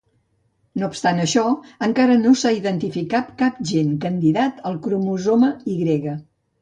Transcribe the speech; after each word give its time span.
No 0.83 0.87
obstant 0.91 1.19
això, 1.25 1.43
encara 1.87 2.15
no 2.21 2.33
s'ha 2.43 2.53
identificat 2.61 3.29
cap 3.43 3.61
gen 3.73 3.95
candidat 4.07 4.65
al 4.71 4.81
cromosoma 4.87 5.53
Y. 5.75 5.99